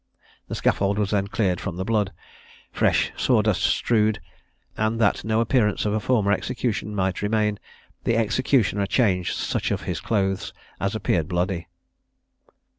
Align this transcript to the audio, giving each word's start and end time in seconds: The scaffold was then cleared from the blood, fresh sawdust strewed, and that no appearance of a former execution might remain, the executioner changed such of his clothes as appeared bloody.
The 0.47 0.55
scaffold 0.55 0.97
was 0.97 1.11
then 1.11 1.27
cleared 1.27 1.61
from 1.61 1.75
the 1.77 1.85
blood, 1.85 2.11
fresh 2.71 3.11
sawdust 3.15 3.61
strewed, 3.61 4.19
and 4.75 4.99
that 4.99 5.23
no 5.23 5.41
appearance 5.41 5.85
of 5.85 5.93
a 5.93 5.99
former 5.99 6.31
execution 6.31 6.95
might 6.95 7.21
remain, 7.21 7.59
the 8.03 8.17
executioner 8.17 8.87
changed 8.87 9.35
such 9.35 9.69
of 9.69 9.81
his 9.83 10.01
clothes 10.01 10.53
as 10.79 10.95
appeared 10.95 11.27
bloody. 11.27 11.67